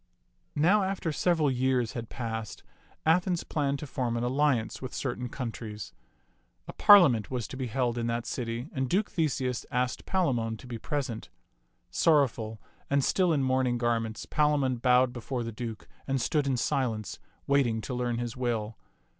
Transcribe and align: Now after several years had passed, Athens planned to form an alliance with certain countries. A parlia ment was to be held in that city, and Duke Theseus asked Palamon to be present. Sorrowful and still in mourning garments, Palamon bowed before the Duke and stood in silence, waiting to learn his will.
Now 0.55 0.81
after 0.81 1.11
several 1.11 1.51
years 1.51 1.93
had 1.93 2.09
passed, 2.09 2.63
Athens 3.05 3.43
planned 3.43 3.77
to 3.77 3.85
form 3.85 4.17
an 4.17 4.23
alliance 4.23 4.81
with 4.81 4.95
certain 4.95 5.29
countries. 5.29 5.93
A 6.67 6.73
parlia 6.73 7.11
ment 7.11 7.29
was 7.29 7.47
to 7.49 7.55
be 7.55 7.67
held 7.67 7.99
in 7.99 8.07
that 8.07 8.25
city, 8.25 8.67
and 8.73 8.89
Duke 8.89 9.11
Theseus 9.11 9.63
asked 9.69 10.07
Palamon 10.07 10.57
to 10.57 10.65
be 10.65 10.79
present. 10.79 11.29
Sorrowful 11.91 12.59
and 12.89 13.03
still 13.03 13.31
in 13.31 13.43
mourning 13.43 13.77
garments, 13.77 14.25
Palamon 14.25 14.77
bowed 14.77 15.13
before 15.13 15.43
the 15.43 15.51
Duke 15.51 15.87
and 16.07 16.19
stood 16.19 16.47
in 16.47 16.57
silence, 16.57 17.19
waiting 17.45 17.79
to 17.81 17.93
learn 17.93 18.17
his 18.17 18.35
will. 18.35 18.77